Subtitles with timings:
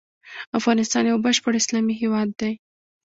[0.59, 2.53] افغانستان يو بشپړ اسلامي هيواد دی.